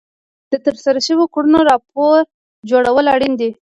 [0.51, 2.19] د ترسره شوو کړنو راپور
[2.69, 3.51] جوړول اړین دي.